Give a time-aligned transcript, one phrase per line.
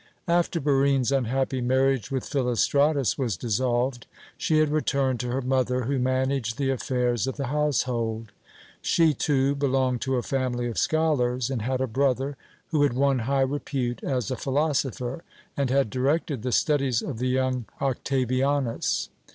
[0.27, 5.99] After Barine's unhappy marriage with Philostratus was dissolved, she had returned to her mother, who
[5.99, 8.31] managed the affairs of the household.
[8.81, 12.35] She too, belonged to a family of scholars and had a brother
[12.69, 15.23] who had won high repute as a philosopher,
[15.55, 19.09] and had directed the studies of the young Octavianus.